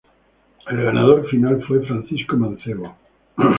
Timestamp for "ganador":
0.81-1.29